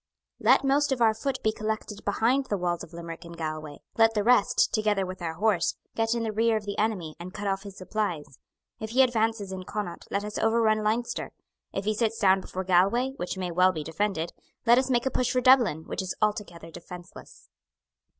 [0.39, 3.77] "Let most of our foot be collected behind the walls of Limerick and Galway.
[3.99, 7.35] Let the rest, together with our horse, get in the rear of the enemy, and
[7.35, 8.39] cut off his supplies.
[8.79, 11.33] If he advances into Connaught, let us overrun Leinster.
[11.71, 14.33] If he sits down before Galway, which may well be defended,
[14.65, 17.49] let us make a push for Dublin, which is altogether defenceless."